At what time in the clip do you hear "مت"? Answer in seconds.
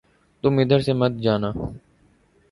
0.99-1.13